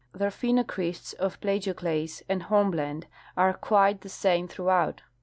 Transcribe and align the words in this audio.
Their 0.13 0.31
phenocrysts 0.31 1.13
of 1.13 1.39
plagio 1.41 1.75
clase 1.75 2.23
and 2.27 2.45
hornl^lende 2.45 3.03
are 3.37 3.53
quite 3.53 4.01
the 4.01 4.09
same 4.09 4.47
throughout. 4.47 5.03